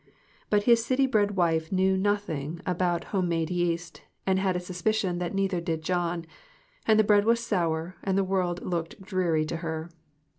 But 0.49 0.63
his 0.63 0.83
city 0.83 1.05
bred 1.05 1.35
wife 1.35 1.71
knew 1.71 1.95
nothing 1.95 2.59
about 2.65 3.03
22 3.03 3.03
MIXED 3.03 3.03
THINGS. 3.03 3.11
home 3.11 3.29
made 3.29 3.49
yeast, 3.51 4.01
and 4.25 4.39
had 4.39 4.55
a 4.55 4.59
suspicion 4.59 5.19
that 5.19 5.35
neither 5.35 5.61
did 5.61 5.83
John, 5.83 6.25
and 6.87 6.99
the 6.99 7.03
bread 7.03 7.23
was 7.23 7.39
sour, 7.39 7.93
and 8.03 8.17
the 8.17 8.23
world 8.23 8.63
looked 8.65 8.99
dreary 9.03 9.45
to 9.45 9.57
her. 9.57 9.91